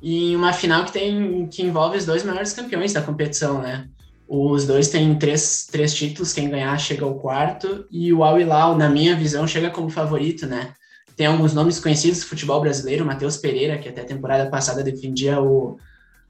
[0.03, 3.89] em uma final que tem que envolve os dois maiores campeões da competição, né?
[4.29, 8.77] Os dois têm três, três títulos, quem ganhar chega ao quarto, e o Al Hilal,
[8.77, 10.75] na minha visão, chega como favorito, né?
[11.17, 15.41] Tem alguns nomes conhecidos do futebol brasileiro, Matheus Pereira, que até a temporada passada defendia
[15.41, 15.79] o,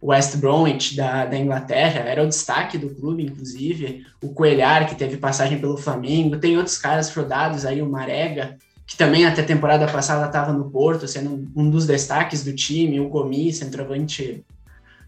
[0.04, 4.04] West Bromwich da, da Inglaterra, era o destaque do clube, inclusive.
[4.22, 6.36] O Coelhar, que teve passagem pelo Flamengo.
[6.36, 11.08] Tem outros caras rodados aí, o Marega, que também até temporada passada estava no Porto,
[11.08, 13.00] sendo um dos destaques do time.
[13.00, 14.44] O Gomi, centroavante,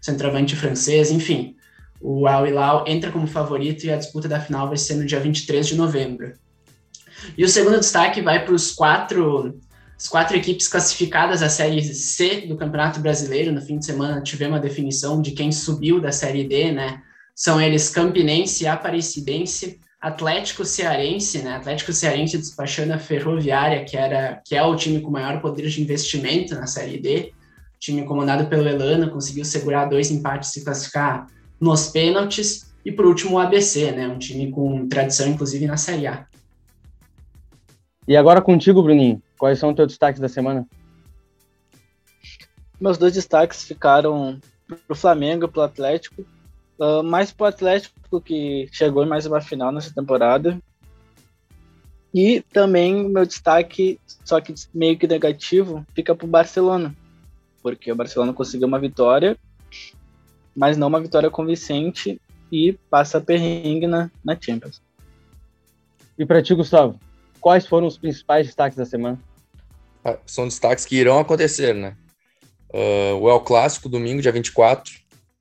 [0.01, 1.55] centroavante francês, enfim.
[2.01, 5.19] O Al Hilal entra como favorito e a disputa da final vai ser no dia
[5.19, 6.33] 23 de novembro.
[7.37, 9.59] E o segundo destaque vai para os quatro
[9.97, 14.57] as quatro equipes classificadas à Série C do Campeonato Brasileiro, no fim de semana tivemos
[14.57, 17.01] a definição de quem subiu da Série D, né?
[17.35, 21.55] São eles Campinense, Aparecidense, Atlético Cearense, né?
[21.55, 25.81] Atlético Cearense despachando a Ferroviária, que, era, que é o time com maior poder de
[25.81, 27.33] investimento na Série D.
[27.75, 31.25] O time comandado pelo Elano conseguiu segurar dois empates e classificar
[31.59, 32.67] nos pênaltis.
[32.85, 34.07] E por último o ABC, né?
[34.07, 36.27] Um time com tradição, inclusive, na Série A.
[38.07, 39.21] E agora contigo, Bruninho.
[39.37, 40.65] Quais são os teus destaques da semana?
[42.79, 44.39] Meus dois destaques ficaram
[44.87, 46.25] pro Flamengo e pro Atlético.
[46.79, 50.57] Uh, mais pro Atlético, que chegou em mais uma final nessa temporada.
[52.13, 56.95] E também meu destaque, só que meio que negativo, fica para o Barcelona.
[57.61, 59.37] Porque o Barcelona conseguiu uma vitória,
[60.55, 64.81] mas não uma vitória convincente e passa perrengue na, na Champions.
[66.17, 66.99] E para ti, Gustavo,
[67.39, 69.19] quais foram os principais destaques da semana?
[70.03, 71.95] Ah, são destaques que irão acontecer, né?
[72.69, 74.93] Uh, o El Clássico, domingo, dia 24,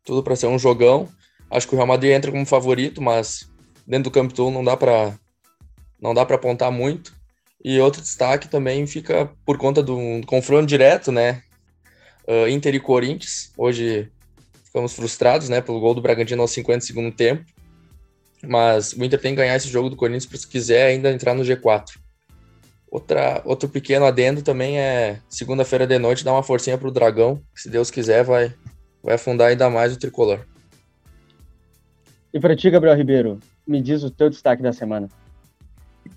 [0.04, 1.08] tudo para ser um jogão.
[1.50, 3.48] Acho que o Real Madrid entra como favorito, mas
[3.86, 5.18] dentro do Camp Nou não dá para
[6.00, 7.14] não dá para apontar muito.
[7.64, 11.42] E outro destaque também fica por conta do, do confronto direto, né?
[12.26, 13.52] Uh, Inter e Corinthians.
[13.56, 14.10] Hoje
[14.64, 17.44] ficamos frustrados, né, pelo gol do Bragantino aos 50 segundo tempo.
[18.42, 21.42] Mas o Inter tem que ganhar esse jogo do Corinthians se quiser ainda entrar no
[21.42, 21.98] G4.
[22.90, 27.62] Outra, outro pequeno adendo também é segunda-feira de noite dar uma forcinha pro Dragão, que
[27.62, 28.54] se Deus quiser vai,
[29.02, 30.40] vai afundar ainda mais o tricolor.
[32.32, 35.08] E para ti, Gabriel Ribeiro, me diz o teu destaque da semana.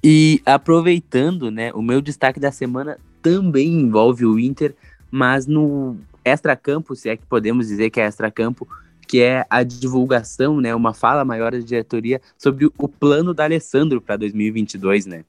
[0.04, 4.76] E aproveitando, né, o meu destaque da semana também envolve o Inter,
[5.12, 8.68] mas no extracampo, se é que podemos dizer que é extracampo,
[9.10, 14.00] que é a divulgação, né, uma fala maior da diretoria sobre o plano da Alessandro
[14.00, 15.26] para 2022, né?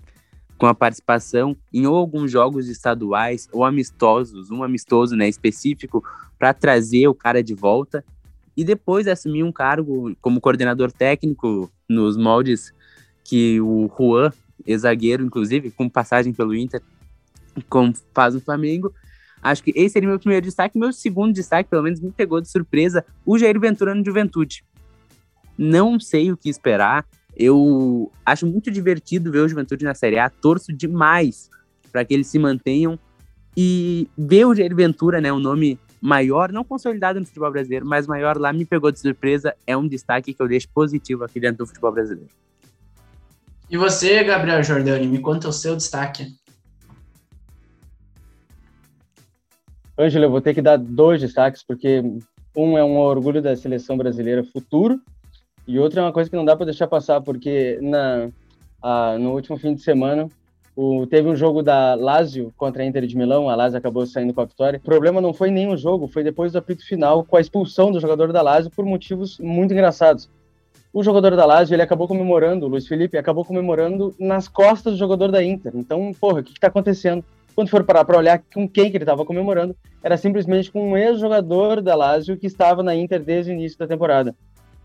[0.59, 6.05] Com a participação em alguns jogos estaduais ou amistosos, um amistoso, né, específico
[6.39, 8.05] para trazer o cara de volta
[8.55, 12.74] e depois assumir um cargo como coordenador técnico nos moldes
[13.24, 14.31] que o Juan,
[14.66, 16.83] ex-zagueiro, inclusive, com passagem pelo Inter,
[17.66, 18.93] como faz no Flamengo,
[19.43, 20.78] Acho que esse seria meu primeiro destaque.
[20.78, 24.64] Meu segundo destaque, pelo menos, me pegou de surpresa, o Jair Ventura no Juventude.
[25.57, 27.07] Não sei o que esperar.
[27.36, 30.28] Eu acho muito divertido ver o Juventude na Série A.
[30.28, 31.49] Torço demais
[31.91, 32.99] para que eles se mantenham.
[33.57, 38.07] E ver o Jair Ventura, né, um nome maior, não consolidado no futebol brasileiro, mas
[38.07, 39.55] maior lá, me pegou de surpresa.
[39.66, 42.30] É um destaque que eu deixo positivo aqui dentro do futebol brasileiro.
[43.68, 46.26] E você, Gabriel Jordani, me conta o seu destaque.
[50.01, 52.03] Ângelo, eu vou ter que dar dois destaques, porque
[52.57, 55.01] um é um orgulho da seleção brasileira futuro,
[55.69, 58.31] e outro é uma coisa que não dá para deixar passar, porque na,
[58.83, 60.29] a, no último fim de semana
[60.75, 64.33] o, teve um jogo da Lazio contra a Inter de Milão, a Lazio acabou saindo
[64.33, 64.79] com a vitória.
[64.79, 68.01] O problema não foi o jogo, foi depois do apito final, com a expulsão do
[68.01, 70.31] jogador da Lazio por motivos muito engraçados.
[70.93, 74.99] O jogador da Lazio, ele acabou comemorando, o Luiz Felipe acabou comemorando nas costas do
[74.99, 75.73] jogador da Inter.
[75.77, 77.25] Então, porra, o que está acontecendo?
[77.61, 80.97] Quando for parar para olhar com quem que ele estava comemorando, era simplesmente com um
[80.97, 84.35] ex-jogador da Lazio que estava na Inter desde o início da temporada.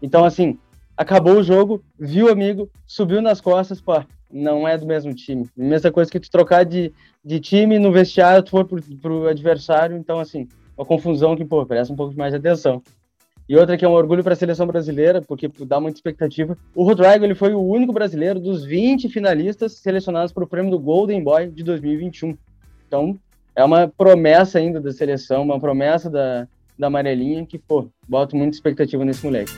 [0.02, 0.60] Então, assim,
[0.98, 5.48] acabou o jogo, viu o amigo, subiu nas costas, pô, não é do mesmo time.
[5.56, 6.92] Mesma coisa que tu trocar de,
[7.24, 10.46] de time no vestiário, tu for pro, pro adversário, então, assim,
[10.78, 12.84] uma confusão que, pô, presta um pouco mais de atenção.
[13.48, 16.58] E outra que é um orgulho para a seleção brasileira, porque dá muita expectativa.
[16.76, 20.80] O Rodrigo ele foi o único brasileiro dos 20 finalistas selecionados para o prêmio do
[20.80, 22.36] Golden Boy de 2021.
[22.88, 23.18] Então,
[23.56, 28.56] é uma promessa ainda da seleção, uma promessa da, da amarelinha que, pô, boto muita
[28.56, 29.52] expectativa nesse moleque.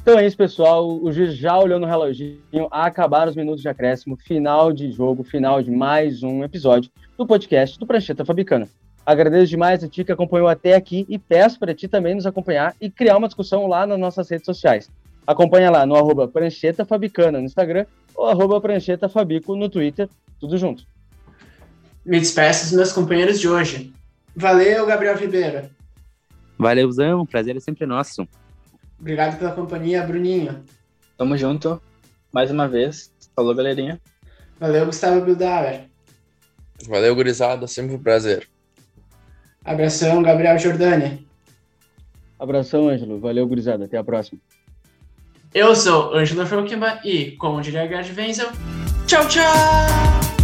[0.00, 0.88] Então é isso, pessoal.
[0.88, 2.38] O juiz já olhou no reloginho,
[2.70, 7.78] acabaram os minutos de acréscimo, final de jogo, final de mais um episódio do podcast
[7.78, 8.66] do Prancheta Fabicana.
[9.08, 12.76] Agradeço demais a ti que acompanhou até aqui e peço para ti também nos acompanhar
[12.78, 14.90] e criar uma discussão lá nas nossas redes sociais.
[15.26, 20.58] Acompanha lá no arroba Prancheta Fabicana no Instagram ou arroba Prancheta Fabico no Twitter, tudo
[20.58, 20.84] junto.
[22.04, 23.94] Me despeço dos meus companheiros de hoje.
[24.36, 25.70] Valeu, Gabriel Ribeiro.
[26.58, 28.28] Valeuzão, prazer é sempre nosso.
[29.00, 30.62] Obrigado pela companhia, Bruninho.
[31.16, 31.80] Tamo junto,
[32.30, 33.10] mais uma vez.
[33.34, 33.98] Falou, galerinha.
[34.60, 35.84] Valeu, Gustavo Bildauer.
[36.86, 38.46] Valeu, gurizada, sempre um prazer.
[39.68, 41.26] Abração, Gabriel Jordani.
[42.38, 43.20] Abração, Ângelo.
[43.20, 43.84] Valeu, gurizada.
[43.84, 44.40] Até a próxima.
[45.52, 48.48] Eu sou Ângelo Felkima e, como diria Gerd Wenzel,
[49.06, 50.37] tchau, tchau!